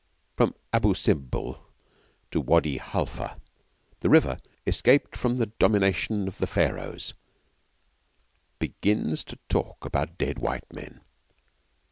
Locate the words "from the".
5.15-5.45